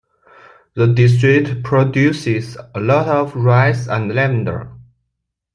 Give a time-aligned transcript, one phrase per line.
[0.73, 4.71] The district produces a lot of rice and lavender.